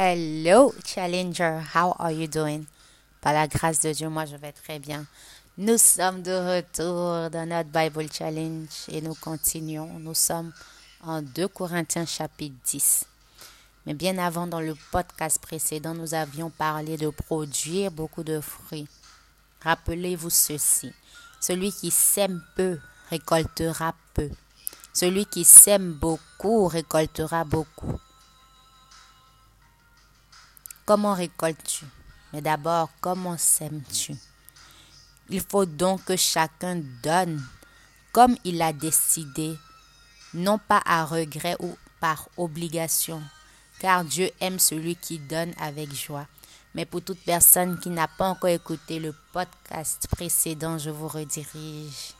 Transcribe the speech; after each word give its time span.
Hello, 0.00 0.72
Challenger. 0.84 1.60
How 1.74 1.96
are 1.98 2.12
you 2.12 2.28
doing? 2.28 2.66
Par 3.20 3.32
la 3.32 3.48
grâce 3.48 3.80
de 3.80 3.92
Dieu, 3.92 4.08
moi, 4.08 4.26
je 4.26 4.36
vais 4.36 4.52
très 4.52 4.78
bien. 4.78 5.04
Nous 5.56 5.76
sommes 5.76 6.22
de 6.22 6.30
retour 6.30 7.28
dans 7.30 7.48
notre 7.48 7.70
Bible 7.70 8.06
Challenge 8.12 8.68
et 8.86 9.00
nous 9.00 9.16
continuons. 9.16 9.90
Nous 9.98 10.14
sommes 10.14 10.52
en 11.02 11.20
2 11.20 11.48
Corinthiens 11.48 12.06
chapitre 12.06 12.54
10. 12.64 13.06
Mais 13.86 13.94
bien 13.94 14.18
avant, 14.18 14.46
dans 14.46 14.60
le 14.60 14.76
podcast 14.92 15.40
précédent, 15.42 15.94
nous 15.94 16.14
avions 16.14 16.50
parlé 16.50 16.96
de 16.96 17.08
produire 17.08 17.90
beaucoup 17.90 18.22
de 18.22 18.40
fruits. 18.40 18.86
Rappelez-vous 19.64 20.30
ceci. 20.30 20.92
Celui 21.40 21.72
qui 21.72 21.90
sème 21.90 22.40
peu 22.54 22.78
récoltera 23.10 23.96
peu. 24.14 24.30
Celui 24.94 25.26
qui 25.26 25.42
sème 25.42 25.94
beaucoup 25.94 26.68
récoltera 26.68 27.42
beaucoup. 27.42 27.98
Comment 30.88 31.12
récoltes-tu? 31.12 31.84
Mais 32.32 32.40
d'abord, 32.40 32.88
comment 33.02 33.36
sèmes-tu? 33.36 34.14
Il 35.28 35.42
faut 35.42 35.66
donc 35.66 36.06
que 36.06 36.16
chacun 36.16 36.80
donne 37.02 37.44
comme 38.10 38.34
il 38.42 38.62
a 38.62 38.72
décidé, 38.72 39.54
non 40.32 40.56
pas 40.56 40.80
à 40.86 41.04
regret 41.04 41.56
ou 41.60 41.76
par 42.00 42.30
obligation, 42.38 43.22
car 43.80 44.02
Dieu 44.02 44.30
aime 44.40 44.58
celui 44.58 44.96
qui 44.96 45.18
donne 45.18 45.52
avec 45.60 45.94
joie. 45.94 46.26
Mais 46.74 46.86
pour 46.86 47.02
toute 47.02 47.20
personne 47.20 47.78
qui 47.80 47.90
n'a 47.90 48.08
pas 48.08 48.28
encore 48.28 48.48
écouté 48.48 48.98
le 48.98 49.14
podcast 49.34 50.08
précédent, 50.10 50.78
je 50.78 50.88
vous 50.88 51.08
redirige. 51.08 52.14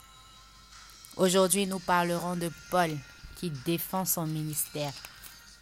Aujourd'hui, 1.17 1.65
nous 1.65 1.79
parlerons 1.79 2.35
de 2.35 2.51
Paul 2.69 2.95
qui 3.37 3.49
défend 3.49 4.05
son 4.05 4.27
ministère. 4.27 4.93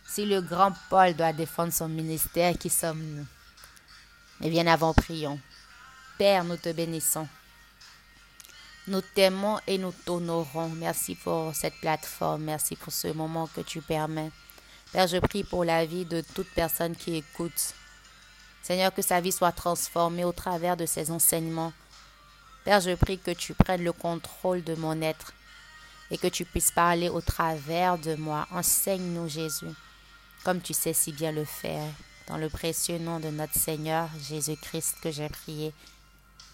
Si 0.07 0.25
le 0.25 0.41
grand 0.41 0.71
Paul 0.89 1.13
doit 1.16 1.34
défendre 1.34 1.73
son 1.73 1.89
ministère, 1.89 2.57
qui 2.57 2.70
sommes-nous? 2.70 3.25
Mais 4.39 4.49
bien 4.49 4.66
avant, 4.66 4.93
prions. 4.93 5.38
Père, 6.17 6.45
nous 6.45 6.55
te 6.55 6.72
bénissons. 6.72 7.27
Nous 8.88 9.02
t'aimons 9.02 9.59
et 9.67 9.77
nous 9.77 9.91
t'honorons. 9.91 10.69
Merci 10.69 11.16
pour 11.16 11.53
cette 11.53 11.75
plateforme. 11.81 12.44
Merci 12.44 12.77
pour 12.77 12.94
ce 12.94 13.09
moment 13.09 13.47
que 13.47 13.59
tu 13.59 13.81
permets. 13.81 14.31
Père, 14.94 15.08
je 15.08 15.17
prie 15.17 15.44
pour 15.44 15.66
la 15.66 15.86
vie 15.86 16.05
de 16.05 16.21
toute 16.33 16.49
personne 16.52 16.95
qui 16.95 17.17
écoute. 17.17 17.73
Seigneur, 18.64 18.94
que 18.94 19.02
sa 19.02 19.19
vie 19.19 19.33
soit 19.33 19.52
transformée 19.52 20.23
au 20.23 20.31
travers 20.31 20.77
de 20.77 20.86
ces 20.86 21.11
enseignements. 21.11 21.73
Père, 22.64 22.80
je 22.80 22.95
prie 22.95 23.19
que 23.19 23.31
tu 23.31 23.53
prennes 23.53 23.83
le 23.83 23.92
contrôle 23.92 24.64
de 24.64 24.73
mon 24.75 25.02
être 25.02 25.33
et 26.09 26.17
que 26.17 26.27
tu 26.27 26.45
puisses 26.45 26.71
parler 26.71 27.09
au 27.09 27.19
travers 27.19 27.97
de 27.97 28.16
moi. 28.16 28.47
Enseigne-nous, 28.52 29.27
Jésus 29.27 29.75
comme 30.48 30.62
tu 30.62 30.73
sais 30.73 30.94
si 30.94 31.12
bien 31.12 31.34
le 31.34 31.44
faire. 31.44 31.92
Dans 32.30 32.38
le 32.38 32.48
précieux 32.48 33.00
nom 33.00 33.20
de 33.20 33.28
notre 33.28 33.59
Seigneur 33.59 34.08
Jésus-Christ 34.30 34.95
que 35.04 35.12
j'ai 35.12 35.28
prié. 35.28 35.73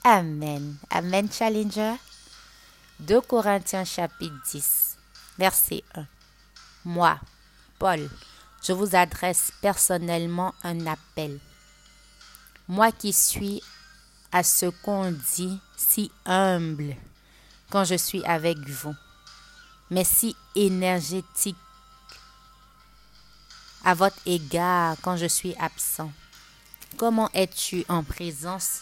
Amen. 0.03 0.77
Amen, 0.89 1.31
Challenger. 1.31 1.93
2 3.01 3.21
Corinthiens 3.21 3.85
chapitre 3.85 4.33
10, 4.51 4.97
verset 5.37 5.83
1. 5.93 6.07
Moi, 6.85 7.19
Paul, 7.77 8.09
je 8.63 8.73
vous 8.73 8.95
adresse 8.95 9.53
personnellement 9.61 10.55
un 10.63 10.87
appel. 10.87 11.39
Moi 12.67 12.91
qui 12.91 13.13
suis 13.13 13.61
à 14.31 14.41
ce 14.41 14.65
qu'on 14.81 15.11
dit 15.35 15.59
si 15.77 16.09
humble 16.25 16.95
quand 17.69 17.83
je 17.83 17.93
suis 17.93 18.25
avec 18.25 18.57
vous, 18.57 18.95
mais 19.91 20.03
si 20.03 20.35
énergétique 20.55 21.57
à 23.83 23.93
votre 23.93 24.17
égard 24.25 24.95
quand 25.01 25.17
je 25.17 25.25
suis 25.25 25.55
absent 25.59 26.11
Comment 26.97 27.29
es-tu 27.33 27.83
en 27.89 28.03
présence 28.03 28.81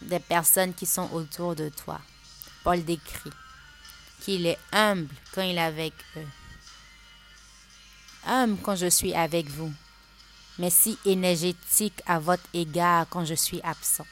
des 0.00 0.20
personnes 0.20 0.72
qui 0.72 0.86
sont 0.86 1.10
autour 1.12 1.56
de 1.56 1.70
toi? 1.70 2.00
Paul 2.62 2.84
décrit 2.84 3.32
qu'il 4.20 4.46
est 4.46 4.58
humble 4.72 5.12
quand 5.34 5.42
il 5.42 5.58
est 5.58 5.60
avec 5.60 5.92
eux. 6.16 6.26
Humble 8.26 8.58
quand 8.62 8.76
je 8.76 8.88
suis 8.88 9.12
avec 9.12 9.48
vous, 9.48 9.72
mais 10.58 10.70
si 10.70 10.98
énergétique 11.04 12.00
à 12.06 12.20
votre 12.20 12.44
égard 12.54 13.06
quand 13.10 13.24
je 13.24 13.34
suis 13.34 13.60
absent. 13.62 14.06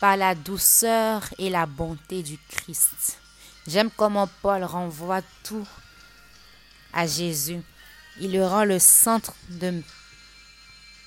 Par 0.00 0.18
la 0.18 0.34
douceur 0.34 1.22
et 1.38 1.48
la 1.48 1.64
bonté 1.64 2.22
du 2.22 2.38
Christ. 2.48 3.18
J'aime 3.66 3.90
comment 3.96 4.28
Paul 4.42 4.64
renvoie 4.64 5.22
tout 5.44 5.66
à 6.94 7.06
Jésus. 7.06 7.60
Il 8.20 8.32
le 8.32 8.46
rend 8.46 8.64
le 8.64 8.78
centre 8.78 9.34
de 9.50 9.82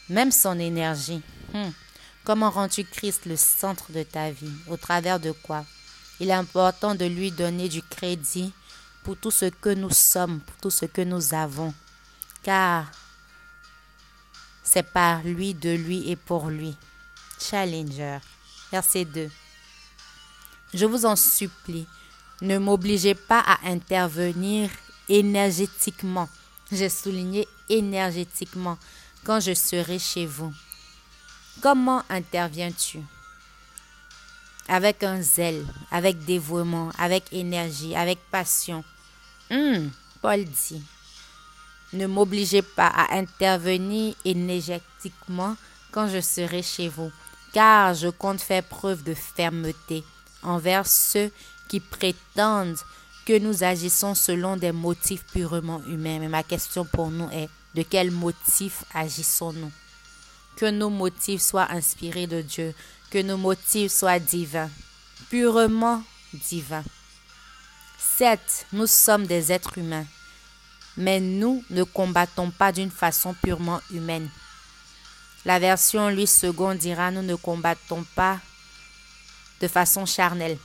même 0.09 0.31
son 0.31 0.59
énergie. 0.59 1.22
Hmm. 1.53 1.70
Comment 2.24 2.50
rends-tu 2.50 2.84
Christ 2.84 3.25
le 3.25 3.38
centre 3.38 3.92
de 3.92 4.03
ta 4.03 4.31
vie? 4.31 4.52
Au 4.68 4.78
travers 4.78 5.20
de 5.20 5.31
quoi? 5.31 5.66
Il 6.20 6.30
est 6.30 6.34
important 6.34 6.96
de 6.96 7.06
lui 7.06 7.31
donner 7.31 7.70
du 7.70 7.81
crédit 7.81 8.52
pour 9.03 9.18
tout 9.18 9.31
ce 9.31 9.46
que 9.46 9.70
nous 9.70 9.92
sommes, 9.92 10.42
pour 10.42 10.58
tout 10.58 10.70
ce 10.70 10.86
que 10.86 11.02
nous 11.02 11.34
avons. 11.34 11.74
Car 12.44 12.92
c'est 14.64 14.84
par 14.84 15.24
lui, 15.24 15.54
de 15.54 15.69
lui 15.69 16.09
et 16.09 16.18
pour 16.18 16.50
lui. 16.50 16.75
Challenger. 17.40 18.18
Verset 18.72 19.06
2. 19.06 19.30
Je 20.74 20.86
vous 20.86 21.06
en 21.06 21.16
supplie, 21.16 21.88
ne 22.42 22.58
m'obligez 22.58 23.16
pas 23.16 23.40
à 23.40 23.69
intervenir 23.69 24.69
énergétiquement. 25.09 26.29
J'ai 26.72 26.90
souligné 26.90 27.47
énergétiquement 27.69 28.78
quand 29.23 29.40
je 29.40 29.53
serai 29.53 30.00
chez 30.00 30.25
vous. 30.25 30.53
Comment 31.62 32.03
interviens-tu? 32.09 33.00
Avec 34.68 35.03
un 35.03 35.22
zèle, 35.22 35.66
avec 35.91 36.23
dévouement, 36.25 36.91
avec 36.97 37.31
énergie, 37.31 37.95
avec 37.95 38.19
passion. 38.31 38.84
Hum, 39.50 39.90
Paul 40.22 40.44
dit, 40.44 40.84
ne 41.94 42.06
m'obligez 42.06 42.62
pas 42.62 42.88
à 42.88 43.16
intervenir 43.16 44.13
énergétiquement 44.25 45.56
quand 45.91 46.09
je 46.09 46.19
serai 46.19 46.62
chez 46.62 46.89
vous, 46.89 47.12
car 47.53 47.94
je 47.94 48.09
compte 48.09 48.41
faire 48.41 48.63
preuve 48.63 49.03
de 49.03 49.13
fermeté 49.13 50.03
envers 50.44 50.85
ceux 50.85 51.31
qui 51.68 51.79
prétendent 51.79 52.78
que 53.27 53.38
nous 53.38 53.61
agissons 53.61 54.15
selon 54.15 54.55
des 54.55 54.71
motifs 54.71 55.25
purement 55.33 55.83
humains. 55.83 56.19
Mais 56.19 56.29
ma 56.29 56.43
question 56.43 56.85
pour 56.85 57.11
nous 57.11 57.29
est, 57.31 57.49
de 57.75 57.81
quels 57.83 58.09
motifs 58.09 58.85
agissons-nous? 58.93 59.71
Que 60.55 60.67
nos 60.71 60.89
motifs 60.89 61.41
soient 61.41 61.69
inspirés 61.69 62.25
de 62.25 62.41
Dieu, 62.41 62.73
que 63.11 63.21
nos 63.21 63.35
motifs 63.35 63.91
soient 63.91 64.19
divins, 64.19 64.69
purement 65.29 66.01
divins. 66.33 66.85
Certes, 67.99 68.65
nous 68.71 68.88
sommes 68.88 69.27
des 69.27 69.51
êtres 69.51 69.77
humains, 69.77 70.05
mais 70.95 71.19
nous 71.19 71.65
ne 71.69 71.83
combattons 71.83 72.49
pas 72.49 72.71
d'une 72.71 72.89
façon 72.89 73.33
purement 73.33 73.81
humaine. 73.91 74.29
La 75.44 75.59
version 75.59 76.07
lui 76.07 76.27
second 76.27 76.75
dira 76.75 77.11
nous 77.11 77.23
ne 77.23 77.35
combattons 77.35 78.05
pas 78.15 78.39
de 79.59 79.67
façon 79.67 80.05
charnelle. 80.05 80.57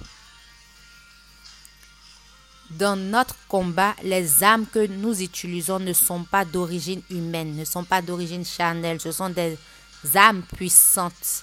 Dans 2.79 2.97
notre 2.97 3.37
combat, 3.49 3.95
les 4.03 4.43
âmes 4.43 4.67
que 4.67 4.87
nous 4.87 5.21
utilisons 5.21 5.79
ne 5.79 5.93
sont 5.93 6.25
pas 6.25 6.45
d'origine 6.45 7.03
humaine, 7.11 7.57
ne 7.57 7.65
sont 7.65 7.85
pas 7.85 8.01
d'origine 8.01 8.45
charnelle, 8.45 9.01
ce 9.01 9.13
sont 9.13 9.29
des 9.29 9.59
âmes 10.15 10.43
puissantes 10.57 11.43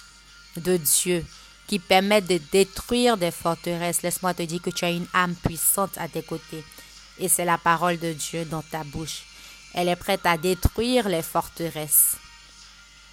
de 0.58 0.78
Dieu 0.78 1.26
qui 1.68 1.78
permettent 1.78 2.28
de 2.28 2.40
détruire 2.52 3.16
des 3.16 3.30
forteresses. 3.30 4.02
Laisse-moi 4.02 4.34
te 4.34 4.42
dire 4.42 4.62
que 4.62 4.72
tu 4.72 4.86
as 4.86 4.90
une 4.90 5.06
âme 5.14 5.36
puissante 5.36 5.98
à 5.98 6.08
tes 6.08 6.24
côtés. 6.24 6.64
Et 7.20 7.28
c'est 7.28 7.46
la 7.46 7.60
parole 7.60 8.00
de 8.00 8.12
Dieu 8.14 8.46
dans 8.46 8.64
ta 8.64 8.84
bouche. 8.84 9.24
Elle 9.76 9.90
est 9.90 9.96
prête 9.96 10.26
à 10.26 10.36
détruire 10.36 11.08
les 11.08 11.22
forteresses. 11.22 12.16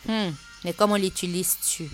Hmm, 0.07 0.31
mais 0.65 0.73
comment 0.73 0.97
l'utilises-tu? 0.97 1.91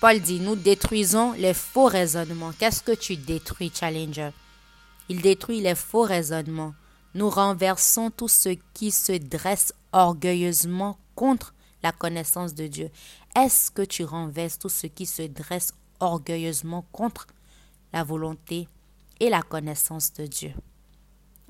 Paul 0.00 0.18
dit, 0.20 0.40
nous 0.40 0.56
détruisons 0.56 1.32
les 1.32 1.52
faux 1.52 1.86
raisonnements. 1.86 2.54
Qu'est-ce 2.58 2.82
que 2.82 2.92
tu 2.92 3.18
détruis, 3.18 3.70
Challenger? 3.74 4.30
Il 5.10 5.22
détruit 5.22 5.60
les 5.60 5.74
faux 5.74 6.04
raisonnements. 6.04 6.72
Nous 7.14 7.28
renversons 7.28 8.12
tout 8.12 8.28
ce 8.28 8.50
qui 8.74 8.92
se 8.92 9.10
dresse 9.10 9.74
orgueilleusement 9.90 11.00
contre 11.16 11.52
la 11.82 11.90
connaissance 11.90 12.54
de 12.54 12.68
Dieu. 12.68 12.90
Est-ce 13.34 13.72
que 13.72 13.82
tu 13.82 14.04
renverses 14.04 14.60
tout 14.60 14.68
ce 14.68 14.86
qui 14.86 15.06
se 15.06 15.22
dresse 15.22 15.72
orgueilleusement 15.98 16.86
contre 16.92 17.26
la 17.92 18.04
volonté 18.04 18.68
et 19.18 19.30
la 19.30 19.42
connaissance 19.42 20.12
de 20.12 20.26
Dieu? 20.26 20.52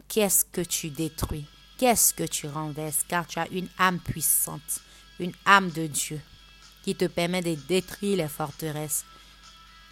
Qu'est-ce 0.08 0.46
que 0.46 0.62
tu 0.62 0.88
détruis? 0.88 1.44
Qu'est-ce 1.76 2.14
que 2.14 2.24
tu 2.24 2.46
renverses? 2.48 3.04
Car 3.06 3.26
tu 3.26 3.38
as 3.38 3.48
une 3.50 3.68
âme 3.78 3.98
puissante, 3.98 4.80
une 5.18 5.34
âme 5.44 5.68
de 5.68 5.86
Dieu 5.86 6.20
qui 6.82 6.94
te 6.94 7.04
permet 7.04 7.42
de 7.42 7.56
détruire 7.68 8.16
les 8.16 8.28
forteresses, 8.28 9.04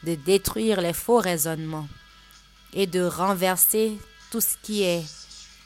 de 0.05 0.15
détruire 0.15 0.81
les 0.81 0.95
faux 0.95 1.19
raisonnements 1.19 1.87
et 2.73 2.87
de 2.87 3.03
renverser 3.03 3.99
tout 4.31 4.41
ce 4.41 4.57
qui 4.63 4.83
est 4.83 5.05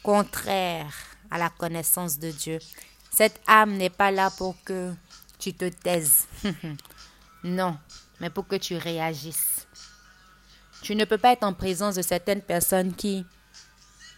contraire 0.02 0.92
à 1.30 1.38
la 1.38 1.50
connaissance 1.50 2.18
de 2.18 2.30
Dieu. 2.30 2.58
Cette 3.10 3.40
âme 3.46 3.76
n'est 3.76 3.90
pas 3.90 4.10
là 4.10 4.30
pour 4.30 4.56
que 4.64 4.92
tu 5.38 5.52
te 5.54 5.68
taises. 5.68 6.26
non, 7.44 7.78
mais 8.20 8.30
pour 8.30 8.46
que 8.46 8.56
tu 8.56 8.76
réagisses. 8.76 9.66
Tu 10.82 10.96
ne 10.96 11.04
peux 11.04 11.18
pas 11.18 11.32
être 11.32 11.44
en 11.44 11.52
présence 11.52 11.94
de 11.94 12.02
certaines 12.02 12.42
personnes 12.42 12.94
qui 12.94 13.24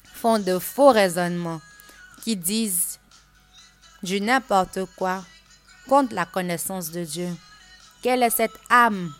font 0.05 0.39
de 0.39 0.59
faux 0.59 0.91
raisonnements, 0.91 1.61
qui 2.23 2.37
disent 2.37 2.99
du 4.03 4.21
n'importe 4.21 4.81
quoi 4.97 5.25
contre 5.89 6.15
la 6.15 6.25
connaissance 6.25 6.91
de 6.91 7.05
Dieu. 7.05 7.29
Quelle 8.03 8.23
est 8.23 8.31
cette 8.31 8.59
âme 8.71 9.13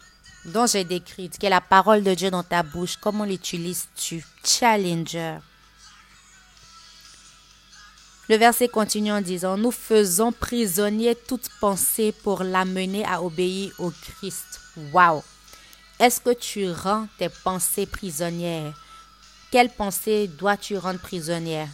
dont 0.47 0.67
j'ai 0.67 0.85
décrite, 0.85 1.39
qui 1.39 1.47
est 1.47 1.51
la 1.51 1.61
parole 1.61 2.03
de 2.03 2.15
Dieu 2.15 2.31
dans 2.31 2.43
ta 2.43 2.63
bouche 2.63 2.97
Comment 3.01 3.25
l'utilises-tu 3.25 4.25
Challenger. 4.45 5.39
Le 8.29 8.37
verset 8.37 8.69
continue 8.69 9.13
en 9.13 9.21
disant, 9.21 9.59
nous 9.59 9.71
faisons 9.71 10.33
prisonnier 10.33 11.15
toute 11.15 11.49
pensée 11.61 12.13
pour 12.23 12.43
l'amener 12.43 13.05
à 13.05 13.23
obéir 13.23 13.73
au 13.79 13.91
Christ. 13.91 14.61
Wow! 14.93 15.23
Est-ce 16.01 16.21
que 16.21 16.33
tu 16.33 16.71
rends 16.71 17.07
tes 17.19 17.29
pensées 17.29 17.87
prisonnières? 17.87 18.73
Quelles 19.51 19.71
pensées 19.71 20.27
dois-tu 20.27 20.79
rendre 20.79 21.01
prisonnières? 21.01 21.69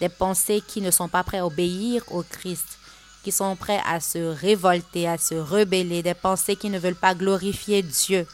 Des 0.00 0.08
pensées 0.08 0.62
qui 0.66 0.80
ne 0.80 0.90
sont 0.90 1.08
pas 1.08 1.24
prêtes 1.24 1.40
à 1.40 1.46
obéir 1.46 2.02
au 2.12 2.22
Christ, 2.22 2.78
qui 3.26 3.32
sont 3.32 3.56
prêtes 3.56 3.82
à 3.84 3.98
se 3.98 4.18
révolter, 4.18 5.08
à 5.08 5.18
se 5.18 5.34
rebeller, 5.34 6.00
des 6.00 6.14
pensées 6.14 6.54
qui 6.54 6.70
ne 6.70 6.78
veulent 6.78 6.94
pas 6.94 7.12
glorifier 7.12 7.82
Dieu. 7.82 8.24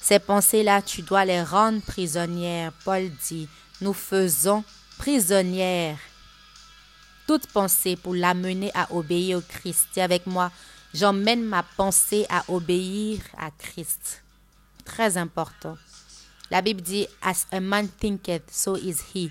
Ces 0.00 0.18
pensées-là, 0.18 0.82
tu 0.82 1.02
dois 1.02 1.24
les 1.24 1.40
rendre 1.40 1.80
prisonnières. 1.82 2.72
Paul 2.84 3.08
dit, 3.28 3.48
nous 3.80 3.92
faisons 3.92 4.64
prisonnières 4.98 5.98
toute 7.28 7.46
pensée 7.46 7.94
pour 7.94 8.12
l'amener 8.12 8.72
à 8.74 8.92
obéir 8.92 9.38
au 9.38 9.40
Christ. 9.40 9.86
Dis 9.94 10.00
avec 10.00 10.26
moi, 10.26 10.50
j'emmène 10.92 11.44
ma 11.44 11.62
pensée 11.62 12.26
à 12.28 12.42
obéir 12.48 13.20
à 13.38 13.52
Christ. 13.52 14.24
Très 14.84 15.16
important. 15.16 15.78
La 16.50 16.60
Bible 16.60 16.80
dit, 16.80 17.06
As 17.22 17.46
a 17.52 17.60
man 17.60 17.86
thinketh, 18.00 18.50
so 18.50 18.74
is 18.74 18.96
he. 19.14 19.30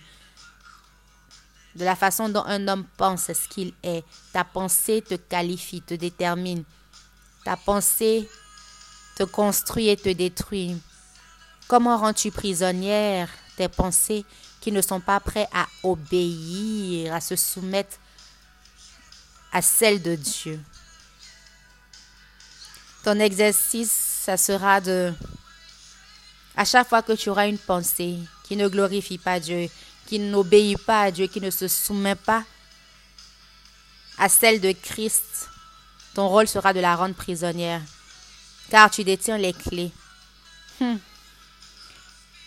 De 1.76 1.86
la 1.86 1.96
façon 1.96 2.28
dont 2.30 2.44
un 2.46 2.68
homme 2.68 2.86
pense, 2.98 3.32
ce 3.32 3.48
qu'il 3.48 3.74
est? 3.84 4.04
Ta 4.34 4.44
pensée 4.44 5.02
te 5.02 5.16
qualifie, 5.16 5.82
te 5.82 5.94
détermine. 5.94 6.64
Ta 7.46 7.56
pensée 7.56 8.30
te 9.16 9.24
construit 9.24 9.88
et 9.88 9.98
te 9.98 10.10
détruit. 10.10 10.78
Comment 11.68 11.98
rends-tu 11.98 12.32
prisonnière 12.32 13.30
tes 13.56 13.70
pensées 13.70 14.26
qui 14.60 14.72
ne 14.72 14.82
sont 14.82 15.00
pas 15.00 15.20
prêts 15.20 15.48
à 15.54 15.68
obéir, 15.84 17.14
à 17.14 17.22
se 17.22 17.36
soumettre 17.36 17.98
à 19.54 19.62
celle 19.62 20.02
de 20.02 20.16
Dieu? 20.16 20.60
Ton 23.04 23.20
exercice, 23.20 23.92
ça 23.92 24.38
sera 24.38 24.82
de, 24.82 25.14
à 26.56 26.66
chaque 26.66 26.88
fois 26.90 27.02
que 27.02 27.14
tu 27.14 27.30
auras 27.30 27.48
une 27.48 27.58
pensée 27.58 28.20
qui 28.44 28.56
ne 28.56 28.68
glorifie 28.68 29.18
pas 29.18 29.40
Dieu, 29.40 29.70
qui 30.06 30.20
n'obéit 30.20 30.78
pas 30.86 31.04
à 31.04 31.12
Dieu, 31.12 31.28
qui 31.28 31.42
ne 31.42 31.50
se 31.50 31.68
soumet 31.68 32.16
pas 32.16 32.44
à 34.18 34.30
celle 34.30 34.62
de 34.62 34.72
Christ, 34.72 35.50
ton 36.14 36.28
rôle 36.28 36.48
sera 36.48 36.74
de 36.74 36.80
la 36.80 36.96
rendre 36.96 37.16
prisonnière, 37.16 37.82
car 38.70 38.92
tu 38.92 39.04
détiens 39.04 39.38
les 39.38 39.54
clés. 39.54 39.92
Hmm. 40.80 40.98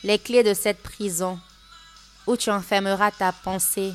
Les 0.02 0.18
clés 0.18 0.42
de 0.42 0.54
cette 0.54 0.82
prison 0.82 1.40
où 2.26 2.36
tu 2.36 2.50
enfermeras 2.50 3.10
ta 3.10 3.32
pensée, 3.32 3.92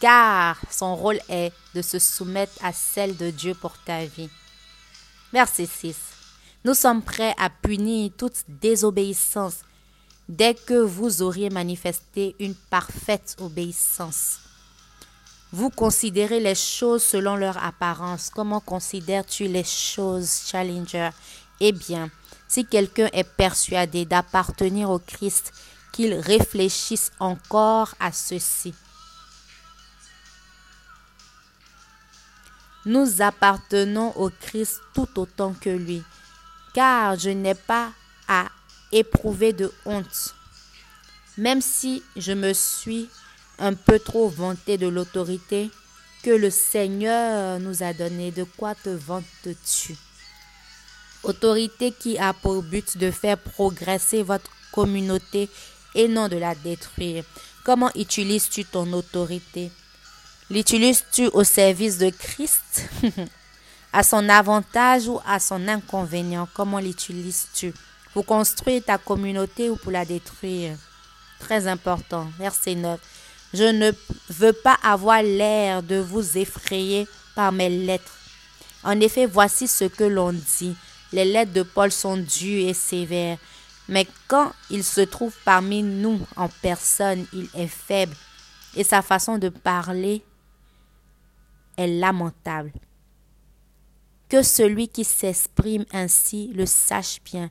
car 0.00 0.58
son 0.70 0.96
rôle 0.96 1.20
est 1.28 1.52
de 1.74 1.82
se 1.82 1.98
soumettre 1.98 2.52
à 2.62 2.72
celle 2.72 3.16
de 3.16 3.30
Dieu 3.30 3.54
pour 3.54 3.78
ta 3.84 4.04
vie. 4.04 4.30
Verset 5.32 5.66
6. 5.66 5.96
Nous 6.64 6.74
sommes 6.74 7.02
prêts 7.02 7.34
à 7.38 7.50
punir 7.50 8.10
toute 8.16 8.44
désobéissance 8.48 9.60
dès 10.28 10.54
que 10.54 10.80
vous 10.80 11.22
auriez 11.22 11.50
manifesté 11.50 12.34
une 12.38 12.54
parfaite 12.54 13.36
obéissance. 13.40 14.38
Vous 15.52 15.68
considérez 15.68 16.40
les 16.40 16.54
choses 16.54 17.02
selon 17.02 17.36
leur 17.36 17.62
apparence. 17.62 18.30
Comment 18.30 18.60
considères-tu 18.60 19.48
les 19.48 19.64
choses, 19.64 20.44
Challenger? 20.46 21.10
Eh 21.60 21.72
bien, 21.72 22.10
si 22.48 22.64
quelqu'un 22.64 23.08
est 23.12 23.24
persuadé 23.24 24.04
d'appartenir 24.04 24.90
au 24.90 24.98
Christ, 24.98 25.52
qu'ils 25.92 26.14
réfléchissent 26.14 27.12
encore 27.20 27.94
à 28.00 28.10
ceci. 28.12 28.74
Nous 32.84 33.22
appartenons 33.22 34.12
au 34.16 34.30
Christ 34.30 34.80
tout 34.94 35.08
autant 35.18 35.54
que 35.60 35.70
lui, 35.70 36.02
car 36.74 37.16
je 37.18 37.30
n'ai 37.30 37.54
pas 37.54 37.92
à 38.92 38.96
éprouver 38.96 39.52
de 39.52 39.72
honte, 39.84 40.34
même 41.38 41.60
si 41.60 42.02
je 42.16 42.32
me 42.32 42.52
suis 42.52 43.08
un 43.58 43.74
peu 43.74 43.98
trop 43.98 44.28
vanté 44.28 44.78
de 44.78 44.88
l'autorité 44.88 45.70
que 46.22 46.30
le 46.30 46.50
Seigneur 46.50 47.58
nous 47.60 47.82
a 47.82 47.92
donnée. 47.92 48.30
De 48.30 48.44
quoi 48.44 48.74
te 48.74 48.90
vantes-tu? 48.90 49.96
Autorité 51.22 51.92
qui 51.92 52.18
a 52.18 52.32
pour 52.32 52.62
but 52.62 52.98
de 52.98 53.10
faire 53.10 53.38
progresser 53.38 54.22
votre 54.22 54.50
communauté 54.72 55.48
et 55.94 56.08
non 56.08 56.28
de 56.28 56.36
la 56.36 56.54
détruire. 56.54 57.24
Comment 57.64 57.90
utilises-tu 57.94 58.64
ton 58.64 58.92
autorité? 58.92 59.70
L'utilises-tu 60.50 61.28
au 61.28 61.44
service 61.44 61.98
de 61.98 62.10
Christ? 62.10 62.88
À 63.94 64.02
son 64.02 64.26
avantage 64.30 65.06
ou 65.06 65.20
à 65.26 65.38
son 65.38 65.68
inconvénient? 65.68 66.48
Comment 66.54 66.78
l'utilises-tu? 66.78 67.74
Pour 68.12 68.26
construire 68.26 68.84
ta 68.84 68.98
communauté 68.98 69.70
ou 69.70 69.76
pour 69.76 69.92
la 69.92 70.04
détruire 70.04 70.76
Très 71.38 71.66
important. 71.66 72.28
Verset 72.38 72.74
9. 72.74 73.00
Je 73.54 73.64
ne 73.64 73.90
veux 74.30 74.52
pas 74.52 74.76
avoir 74.82 75.22
l'air 75.22 75.82
de 75.82 75.96
vous 75.96 76.38
effrayer 76.38 77.06
par 77.34 77.52
mes 77.52 77.68
lettres. 77.68 78.18
En 78.84 78.98
effet, 79.00 79.26
voici 79.26 79.66
ce 79.66 79.84
que 79.84 80.04
l'on 80.04 80.32
dit. 80.32 80.76
Les 81.12 81.24
lettres 81.24 81.52
de 81.52 81.62
Paul 81.62 81.90
sont 81.90 82.16
dures 82.16 82.68
et 82.68 82.74
sévères. 82.74 83.38
Mais 83.88 84.06
quand 84.28 84.52
il 84.70 84.84
se 84.84 85.00
trouve 85.00 85.34
parmi 85.44 85.82
nous 85.82 86.20
en 86.36 86.48
personne, 86.48 87.26
il 87.32 87.48
est 87.54 87.66
faible 87.66 88.14
et 88.74 88.84
sa 88.84 89.02
façon 89.02 89.38
de 89.38 89.48
parler 89.48 90.22
est 91.76 91.86
lamentable. 91.86 92.72
Que 94.28 94.42
celui 94.42 94.88
qui 94.88 95.04
s'exprime 95.04 95.84
ainsi 95.92 96.50
le 96.54 96.64
sache 96.64 97.18
bien, 97.24 97.50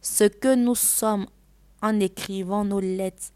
ce 0.00 0.24
que 0.24 0.54
nous 0.54 0.74
sommes 0.74 1.26
en 1.82 1.98
écrivant 2.00 2.64
nos 2.64 2.80
lettres. 2.80 3.32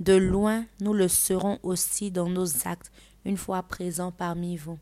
De 0.00 0.14
loin, 0.14 0.66
nous 0.80 0.92
le 0.92 1.08
serons 1.08 1.58
aussi 1.62 2.10
dans 2.10 2.28
nos 2.28 2.66
actes, 2.66 2.90
une 3.24 3.36
fois 3.36 3.62
présents 3.62 4.12
parmi 4.12 4.56
vous. 4.56 4.78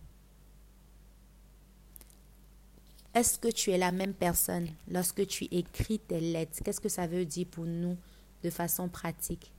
Est-ce 3.14 3.38
que 3.38 3.48
tu 3.48 3.70
es 3.70 3.78
la 3.78 3.92
même 3.92 4.14
personne 4.14 4.68
lorsque 4.90 5.26
tu 5.26 5.44
écris 5.50 5.98
tes 5.98 6.20
lettres? 6.20 6.60
Qu'est-ce 6.64 6.80
que 6.80 6.88
ça 6.88 7.06
veut 7.06 7.26
dire 7.26 7.46
pour 7.50 7.66
nous 7.66 7.96
de 8.42 8.48
façon 8.48 8.88
pratique? 8.88 9.52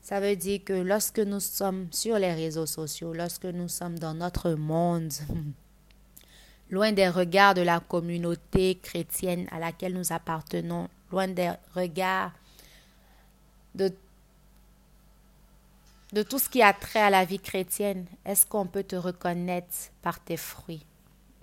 Ça 0.00 0.18
veut 0.18 0.34
dire 0.34 0.64
que 0.64 0.72
lorsque 0.72 1.20
nous 1.20 1.40
sommes 1.40 1.88
sur 1.92 2.18
les 2.18 2.32
réseaux 2.32 2.66
sociaux, 2.66 3.12
lorsque 3.12 3.44
nous 3.44 3.68
sommes 3.68 3.98
dans 3.98 4.14
notre 4.14 4.52
monde, 4.52 5.12
loin 6.72 6.90
des 6.90 7.08
regards 7.08 7.54
de 7.54 7.60
la 7.60 7.80
communauté 7.80 8.76
chrétienne 8.76 9.46
à 9.52 9.58
laquelle 9.58 9.92
nous 9.92 10.10
appartenons, 10.10 10.88
loin 11.12 11.28
des 11.28 11.52
regards 11.74 12.32
de, 13.74 13.92
tout 16.22 16.38
ce 16.38 16.48
qui 16.48 16.62
a 16.62 16.72
trait 16.72 17.02
à 17.02 17.10
la 17.10 17.26
vie 17.26 17.38
chrétienne, 17.38 18.06
est-ce 18.24 18.46
qu'on 18.46 18.66
peut 18.66 18.84
te 18.84 18.96
reconnaître 18.96 19.90
par 20.00 20.18
tes 20.18 20.38
fruits? 20.38 20.84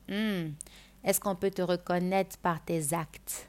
Hmm. 0.07 0.49
Est-ce 1.03 1.19
qu'on 1.19 1.35
peut 1.35 1.51
te 1.51 1.61
reconnaître 1.61 2.37
par 2.39 2.63
tes 2.65 2.93
actes? 2.93 3.47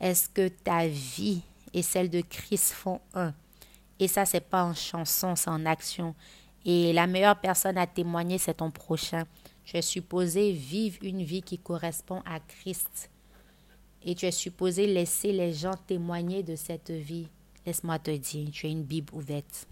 Est-ce 0.00 0.28
que 0.28 0.48
ta 0.48 0.88
vie 0.88 1.42
et 1.72 1.82
celle 1.82 2.10
de 2.10 2.20
Christ 2.20 2.72
font 2.72 3.00
un? 3.14 3.32
Et 3.98 4.08
ça, 4.08 4.26
c'est 4.26 4.40
pas 4.40 4.64
en 4.64 4.74
chanson, 4.74 5.36
c'est 5.36 5.50
en 5.50 5.64
action. 5.66 6.14
Et 6.64 6.92
la 6.92 7.06
meilleure 7.06 7.38
personne 7.40 7.78
à 7.78 7.86
témoigner, 7.86 8.38
c'est 8.38 8.54
ton 8.54 8.72
prochain. 8.72 9.24
Tu 9.66 9.76
es 9.76 9.82
supposé 9.82 10.52
vivre 10.52 10.98
une 11.02 11.24
vie 11.24 11.42
qui 11.42 11.58
correspond 11.58 12.22
à 12.24 12.38
Christ. 12.38 13.10
Et 14.04 14.14
tu 14.14 14.24
es 14.24 14.30
supposé 14.30 14.86
laisser 14.86 15.32
les 15.32 15.52
gens 15.52 15.74
témoigner 15.88 16.44
de 16.44 16.54
cette 16.54 16.92
vie. 16.92 17.26
Laisse-moi 17.66 17.98
te 17.98 18.12
dire, 18.12 18.48
tu 18.52 18.66
as 18.66 18.68
une 18.68 18.84
Bible 18.84 19.12
ouverte. 19.12 19.66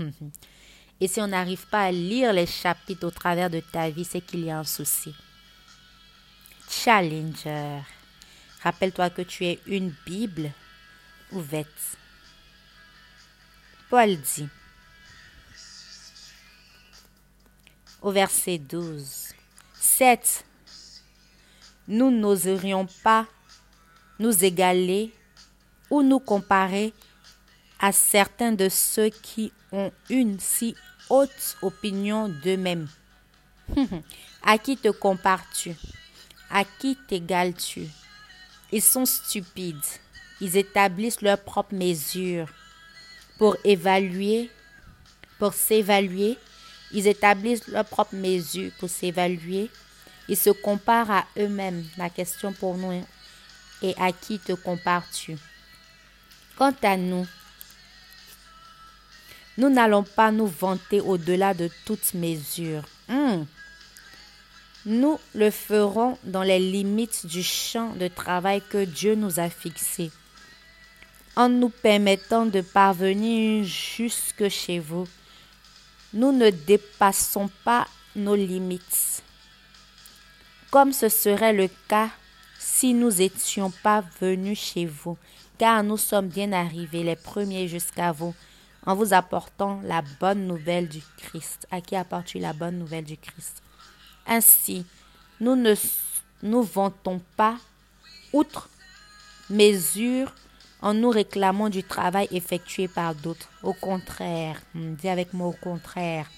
et 1.00 1.06
si 1.06 1.20
on 1.20 1.28
n'arrive 1.28 1.64
pas 1.68 1.84
à 1.84 1.92
lire 1.92 2.32
les 2.32 2.46
chapitres 2.46 3.06
au 3.06 3.12
travers 3.12 3.48
de 3.48 3.60
ta 3.60 3.88
vie, 3.88 4.04
c'est 4.04 4.20
qu'il 4.20 4.44
y 4.44 4.50
a 4.50 4.58
un 4.58 4.64
souci. 4.64 5.14
Challenger. 6.68 7.82
Rappelle-toi 8.64 9.10
que 9.10 9.22
tu 9.22 9.46
es 9.46 9.60
une 9.66 9.94
Bible 10.04 10.50
ouverte. 11.30 11.96
Paul 13.88 14.16
dit, 14.16 14.48
au 18.02 18.10
verset 18.10 18.58
12. 18.58 19.35
7. 19.86 20.44
Nous 21.88 22.10
n'oserions 22.10 22.86
pas 23.04 23.26
nous 24.18 24.44
égaler 24.44 25.12
ou 25.90 26.02
nous 26.02 26.18
comparer 26.18 26.92
à 27.78 27.92
certains 27.92 28.52
de 28.52 28.68
ceux 28.68 29.10
qui 29.10 29.52
ont 29.70 29.92
une 30.10 30.40
si 30.40 30.74
haute 31.08 31.56
opinion 31.62 32.28
d'eux-mêmes. 32.28 32.88
à 34.42 34.58
qui 34.58 34.76
te 34.76 34.88
compares-tu? 34.88 35.74
À 36.50 36.64
qui 36.64 36.96
t'égales-tu? 37.08 37.86
Ils 38.72 38.82
sont 38.82 39.06
stupides. 39.06 39.76
Ils 40.40 40.56
établissent 40.56 41.22
leurs 41.22 41.42
propres 41.42 41.74
mesures 41.74 42.48
pour 43.38 43.56
évaluer, 43.64 44.50
pour 45.38 45.54
s'évaluer. 45.54 46.36
Ils 46.92 47.06
établissent 47.06 47.66
leurs 47.68 47.84
propres 47.84 48.14
mesures 48.14 48.70
pour 48.78 48.88
s'évaluer. 48.88 49.70
Ils 50.28 50.36
se 50.36 50.50
comparent 50.50 51.10
à 51.10 51.26
eux-mêmes. 51.38 51.84
La 51.96 52.10
question 52.10 52.52
pour 52.52 52.76
nous 52.76 53.04
est 53.82 53.98
à 53.98 54.12
qui 54.12 54.38
te 54.38 54.52
compares-tu? 54.52 55.36
Quant 56.56 56.74
à 56.82 56.96
nous, 56.96 57.26
nous 59.58 59.68
n'allons 59.70 60.02
pas 60.02 60.30
nous 60.30 60.46
vanter 60.46 61.00
au-delà 61.00 61.54
de 61.54 61.70
toute 61.84 62.14
mesure. 62.14 62.82
Hmm. 63.08 63.44
Nous 64.84 65.18
le 65.34 65.50
ferons 65.50 66.18
dans 66.24 66.42
les 66.42 66.58
limites 66.58 67.26
du 67.26 67.42
champ 67.42 67.92
de 67.94 68.08
travail 68.08 68.62
que 68.70 68.84
Dieu 68.84 69.14
nous 69.14 69.40
a 69.40 69.48
fixé, 69.48 70.10
en 71.34 71.48
nous 71.48 71.70
permettant 71.70 72.46
de 72.46 72.60
parvenir 72.60 73.64
jusque 73.64 74.48
chez 74.48 74.78
vous. 74.78 75.08
Nous 76.12 76.32
ne 76.32 76.50
dépassons 76.50 77.50
pas 77.64 77.86
nos 78.14 78.34
limites, 78.34 79.22
comme 80.70 80.92
ce 80.92 81.08
serait 81.08 81.52
le 81.52 81.68
cas 81.88 82.10
si 82.58 82.94
nous 82.94 83.10
n'étions 83.10 83.70
pas 83.82 84.02
venus 84.20 84.58
chez 84.58 84.86
vous, 84.86 85.18
car 85.58 85.82
nous 85.82 85.96
sommes 85.96 86.28
bien 86.28 86.52
arrivés 86.52 87.02
les 87.02 87.16
premiers 87.16 87.68
jusqu'à 87.68 88.12
vous 88.12 88.34
en 88.86 88.94
vous 88.94 89.12
apportant 89.12 89.80
la 89.84 90.02
bonne 90.20 90.46
nouvelle 90.46 90.88
du 90.88 91.02
Christ. 91.18 91.66
À 91.70 91.80
qui 91.80 91.96
apportes-tu 91.96 92.38
la 92.38 92.52
bonne 92.52 92.78
nouvelle 92.78 93.04
du 93.04 93.16
Christ? 93.16 93.62
Ainsi, 94.26 94.86
nous 95.40 95.56
ne 95.56 95.74
nous 96.42 96.62
vantons 96.62 97.20
pas 97.36 97.56
outre 98.32 98.68
mesure 99.50 100.32
en 100.82 100.94
nous 100.94 101.10
réclamant 101.10 101.68
du 101.68 101.82
travail 101.82 102.28
effectué 102.30 102.88
par 102.88 103.14
d'autres. 103.14 103.48
Au 103.62 103.72
contraire, 103.72 104.60
dis 104.74 105.08
avec 105.08 105.32
moi 105.32 105.48
au 105.48 105.52
contraire. 105.52 106.30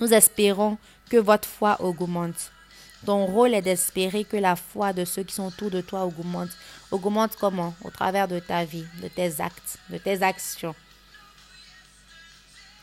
Nous 0.00 0.12
espérons 0.12 0.78
que 1.10 1.16
votre 1.16 1.48
foi 1.48 1.80
augmente. 1.80 2.50
Ton 3.04 3.26
rôle 3.26 3.54
est 3.54 3.62
d'espérer 3.62 4.24
que 4.24 4.36
la 4.36 4.54
foi 4.54 4.92
de 4.92 5.04
ceux 5.04 5.24
qui 5.24 5.34
sont 5.34 5.46
autour 5.46 5.70
de 5.70 5.80
toi 5.80 6.04
augmente. 6.04 6.50
Augmente 6.90 7.36
comment? 7.36 7.74
Au 7.82 7.90
travers 7.90 8.28
de 8.28 8.38
ta 8.38 8.64
vie, 8.64 8.84
de 9.02 9.08
tes 9.08 9.40
actes, 9.40 9.78
de 9.90 9.98
tes 9.98 10.22
actions. 10.22 10.74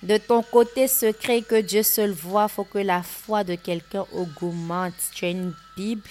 De 0.04 0.18
ton 0.18 0.44
côté 0.44 0.88
secret 0.88 1.42
que 1.42 1.60
Dieu 1.60 1.84
seul 1.84 2.12
voit, 2.12 2.48
faut 2.48 2.64
que 2.64 2.80
la 2.80 3.04
foi 3.04 3.44
de 3.44 3.56
quelqu'un 3.56 4.06
augmente. 4.14 4.94
Tu 5.14 5.26
as 5.26 5.30
une 5.30 5.54
Bible 5.76 6.10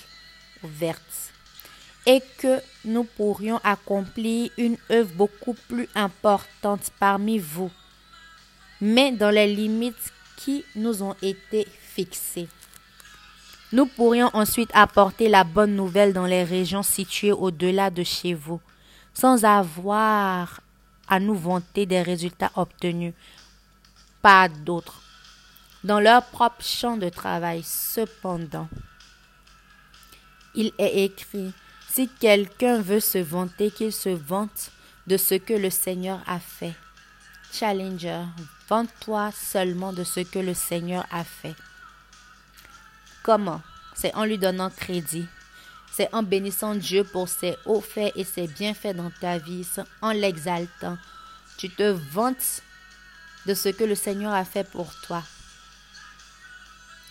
ouverte. 0.62 1.32
Et 2.06 2.22
que 2.38 2.60
nous 2.84 3.04
pourrions 3.04 3.60
accomplir 3.64 4.50
une 4.56 4.78
œuvre 4.90 5.12
beaucoup 5.14 5.54
plus 5.68 5.88
importante 5.94 6.90
parmi 6.98 7.38
vous, 7.38 7.70
mais 8.80 9.12
dans 9.12 9.30
les 9.30 9.52
limites 9.54 10.12
qui 10.36 10.64
nous 10.74 11.02
ont 11.02 11.16
été 11.20 11.66
fixées. 11.80 12.48
Nous 13.72 13.84
pourrions 13.84 14.30
ensuite 14.32 14.70
apporter 14.72 15.28
la 15.28 15.44
bonne 15.44 15.76
nouvelle 15.76 16.14
dans 16.14 16.24
les 16.24 16.44
régions 16.44 16.82
situées 16.82 17.32
au-delà 17.32 17.90
de 17.90 18.02
chez 18.02 18.32
vous, 18.32 18.60
sans 19.12 19.44
avoir 19.44 20.60
à 21.08 21.20
nous 21.20 21.34
vanter 21.34 21.84
des 21.84 22.00
résultats 22.00 22.52
obtenus, 22.54 23.12
pas 24.22 24.48
d'autres, 24.48 25.02
dans 25.84 26.00
leur 26.00 26.24
propre 26.26 26.62
champ 26.62 26.96
de 26.96 27.08
travail. 27.08 27.62
Cependant, 27.64 28.68
il 30.54 30.72
est 30.78 31.04
écrit, 31.04 31.52
si 31.98 32.06
quelqu'un 32.06 32.80
veut 32.80 33.00
se 33.00 33.18
vanter, 33.18 33.72
qu'il 33.72 33.92
se 33.92 34.10
vante 34.10 34.70
de 35.08 35.16
ce 35.16 35.34
que 35.34 35.52
le 35.52 35.68
Seigneur 35.68 36.20
a 36.28 36.38
fait. 36.38 36.76
Challenger, 37.52 38.22
vante-toi 38.68 39.32
seulement 39.32 39.92
de 39.92 40.04
ce 40.04 40.20
que 40.20 40.38
le 40.38 40.54
Seigneur 40.54 41.04
a 41.10 41.24
fait. 41.24 41.56
Comment? 43.24 43.60
C'est 43.96 44.14
en 44.14 44.24
lui 44.26 44.38
donnant 44.38 44.70
crédit. 44.70 45.26
C'est 45.90 46.08
en 46.14 46.22
bénissant 46.22 46.76
Dieu 46.76 47.02
pour 47.02 47.28
ses 47.28 47.56
hauts 47.66 47.80
faits 47.80 48.12
et 48.14 48.22
ses 48.22 48.46
bienfaits 48.46 48.94
dans 48.94 49.10
ta 49.20 49.38
vie, 49.38 49.66
en 50.00 50.12
l'exaltant. 50.12 50.98
Tu 51.56 51.68
te 51.68 51.90
vantes 52.12 52.62
de 53.46 53.54
ce 53.54 53.70
que 53.70 53.82
le 53.82 53.96
Seigneur 53.96 54.34
a 54.34 54.44
fait 54.44 54.70
pour 54.70 54.94
toi. 55.00 55.24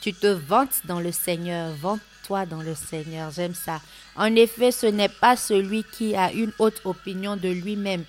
Tu 0.08 0.14
te 0.14 0.28
vantes 0.28 0.84
dans 0.86 1.02
le 1.02 1.12
Seigneur, 1.12 1.74
vante-toi 1.82 2.46
dans 2.46 2.62
le 2.62 2.76
Seigneur, 2.76 3.30
j'aime 3.30 3.54
ça. 3.54 3.82
En 4.16 4.34
effet, 4.38 4.72
ce 4.72 4.86
n'est 4.86 5.10
pas 5.10 5.36
celui 5.36 5.84
qui 5.84 6.16
a 6.16 6.32
une 6.32 6.54
haute 6.60 6.80
opinion 6.86 7.36
de 7.36 7.50
lui-même 7.50 8.06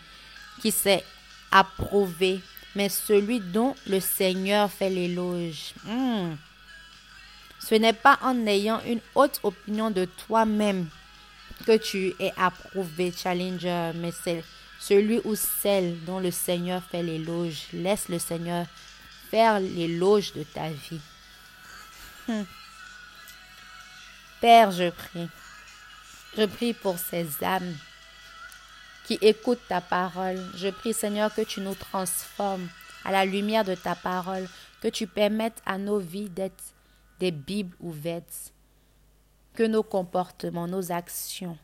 qui 0.63 0.71
s'est 0.71 1.03
approuvé, 1.51 2.39
mais 2.77 2.89
celui 2.89 3.41
dont 3.41 3.75
le 3.89 3.99
Seigneur 3.99 4.71
fait 4.71 4.91
l'éloge. 4.91 5.75
Hmm. 5.85 6.37
Ce 7.59 7.75
n'est 7.75 7.93
pas 7.93 8.21
en 8.23 8.47
ayant 8.47 8.81
une 8.87 9.01
haute 9.17 9.41
opinion 9.43 9.91
de 9.91 10.05
toi-même 10.05 10.87
que 11.67 11.79
tu 11.79 12.15
es 12.21 12.33
approuvé, 12.37 13.13
Challenger, 13.13 13.91
mais 13.97 14.13
c'est 14.23 14.45
celui 14.79 15.21
ou 15.25 15.35
celle 15.35 15.99
dont 16.05 16.21
le 16.21 16.31
Seigneur 16.31 16.81
fait 16.81 17.03
l'éloge. 17.03 17.67
Laisse 17.73 18.09
le 18.09 18.21
Seigneur 18.21 18.67
faire 19.33 19.59
l'éloge 19.59 20.33
de 20.35 20.45
ta 20.45 20.69
vie. 20.69 21.01
Hmm. 22.29 22.45
Père, 24.41 24.71
je 24.71 24.91
prie. 24.91 25.29
Je 26.37 26.45
prie 26.45 26.75
pour 26.75 26.99
ces 26.99 27.43
âmes 27.43 27.75
qui 29.07 29.19
écoutent 29.23 29.67
ta 29.69 29.81
parole. 29.81 30.39
Je 30.55 30.69
prie, 30.69 30.93
Seigneur, 30.93 31.35
que 31.35 31.41
tu 31.41 31.61
nous 31.61 31.75
transformes 31.75 32.69
à 33.05 33.11
la 33.11 33.25
lumière 33.25 33.65
de 33.65 33.75
ta 33.75 33.95
parole, 33.95 34.47
que 34.81 34.89
tu 34.89 35.07
permettes 35.07 35.63
à 35.65 35.79
nos 35.79 35.99
vies 35.99 36.29
d'être 36.29 36.63
des 37.19 37.31
Bibles 37.31 37.75
ouvertes, 37.81 38.53
que 39.55 39.63
nos 39.65 39.83
comportements, 39.83 40.69
nos 40.69 40.93
actions, 40.93 41.59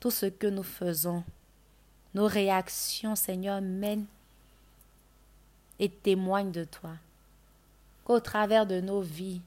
tout 0.00 0.10
ce 0.10 0.26
que 0.26 0.46
nous 0.46 0.64
faisons 0.64 1.22
nos 2.16 2.26
réactions, 2.26 3.14
Seigneur, 3.14 3.60
mènent 3.60 4.06
et 5.78 5.90
témoignent 5.90 6.50
de 6.50 6.64
toi. 6.64 6.92
Qu'au 8.04 8.20
travers 8.20 8.66
de 8.66 8.80
nos 8.80 9.02
vies, 9.02 9.42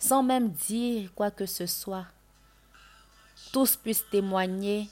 sans 0.00 0.22
même 0.22 0.50
dire 0.50 1.14
quoi 1.14 1.30
que 1.30 1.46
ce 1.46 1.66
soit, 1.66 2.06
tous 3.52 3.76
puissent 3.76 4.08
témoigner 4.10 4.88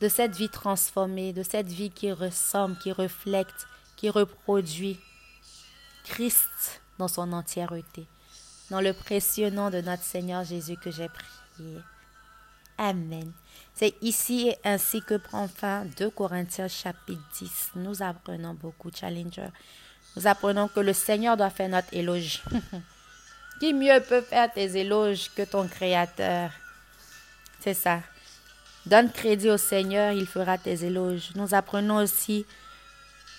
de 0.00 0.08
cette 0.08 0.36
vie 0.36 0.50
transformée, 0.50 1.32
de 1.32 1.42
cette 1.42 1.68
vie 1.68 1.90
qui 1.90 2.12
ressemble, 2.12 2.78
qui 2.78 2.92
reflète, 2.92 3.66
qui 3.96 4.10
reproduit 4.10 5.00
Christ 6.04 6.82
dans 6.98 7.08
son 7.08 7.32
entièreté. 7.32 8.06
Dans 8.70 8.80
le 8.80 8.92
précieux 8.92 9.50
nom 9.50 9.70
de 9.70 9.80
notre 9.80 10.02
Seigneur 10.02 10.44
Jésus 10.44 10.76
que 10.76 10.90
j'ai 10.90 11.08
prié. 11.08 11.78
Amen. 12.76 13.32
C'est 13.74 13.94
ici 14.02 14.48
et 14.48 14.68
ainsi 14.68 15.00
que 15.00 15.16
prend 15.16 15.48
fin 15.48 15.84
2 15.96 16.10
Corinthiens 16.10 16.68
chapitre 16.68 17.22
10. 17.38 17.70
Nous 17.76 18.02
apprenons 18.02 18.54
beaucoup, 18.54 18.90
Challenger. 18.92 19.48
Nous 20.16 20.26
apprenons 20.26 20.68
que 20.68 20.80
le 20.80 20.92
Seigneur 20.92 21.36
doit 21.36 21.50
faire 21.50 21.68
notre 21.68 21.92
éloge. 21.94 22.42
Qui 23.64 23.72
mieux 23.72 23.98
peut 24.06 24.20
faire 24.20 24.52
tes 24.52 24.76
éloges 24.76 25.30
que 25.34 25.40
ton 25.40 25.66
Créateur 25.66 26.50
C'est 27.60 27.72
ça. 27.72 28.00
Donne 28.84 29.10
crédit 29.10 29.48
au 29.48 29.56
Seigneur, 29.56 30.12
il 30.12 30.26
fera 30.26 30.58
tes 30.58 30.84
éloges. 30.84 31.30
Nous 31.34 31.54
apprenons 31.54 31.96
aussi 31.96 32.44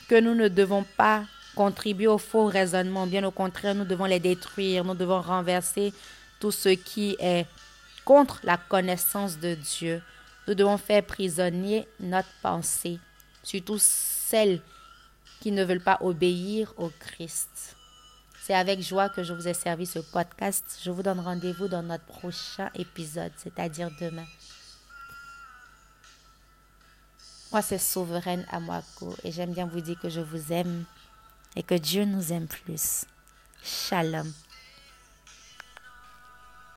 que 0.10 0.20
nous 0.20 0.34
ne 0.34 0.48
devons 0.48 0.84
pas 0.98 1.25
contribuer 1.53 2.08
au 2.08 2.17
faux 2.17 2.48
raisonnement. 2.48 3.05
Bien 3.05 3.24
au 3.24 3.29
contraire, 3.29 3.75
nous 3.75 3.86
devons 3.86 4.05
les 4.05 4.20
détruire. 4.20 4.84
Nous 4.84 4.96
devons 4.96 5.22
renverser 5.22 5.94
tout 6.39 6.50
ce 6.50 6.70
qui 6.70 7.15
est 7.20 7.46
contre 8.03 8.39
la 8.41 8.58
connaissance 8.58 9.38
de 9.38 9.53
Dieu. 9.53 10.01
Nous 10.48 10.55
devons 10.55 10.79
faire 10.79 11.03
prisonnier 11.03 11.88
notre 12.00 12.34
pensée, 12.41 12.98
surtout 13.44 13.77
celles 13.77 14.60
qui 15.39 15.51
ne 15.51 15.63
veulent 15.63 15.84
pas 15.84 16.00
obéir 16.01 16.74
au 16.77 16.91
Christ. 17.00 17.75
C'est 18.46 18.54
avec 18.54 18.80
joie 18.80 19.10
que 19.10 19.24
je 19.24 19.34
vous 19.34 19.48
ai 19.48 19.56
servi 19.56 19.88
ce 19.88 19.98
podcast. 19.98 20.78
Je 20.84 20.92
vous 20.92 21.02
donne 21.02 21.20
rendez-vous 21.20 21.68
dans 21.68 21.82
notre 21.82 22.04
prochain 22.06 22.70
épisode, 22.75 23.32
c'est-à-dire 23.38 23.90
demain. 24.00 24.28
Moi, 27.52 27.64
c'est 27.64 27.80
Souveraine 27.80 28.46
Amwako 28.52 29.16
et 29.24 29.32
j'aime 29.32 29.52
bien 29.52 29.66
vous 29.66 29.82
dire 29.82 30.00
que 30.00 30.10
je 30.10 30.22
vous 30.22 30.54
aime. 30.54 30.86
et 31.56 31.64
que 31.64 31.74
Dieu 31.74 32.06
nous 32.06 32.34
aime 32.34 32.46
plus. 32.46 33.06
Shalom. 33.64 34.32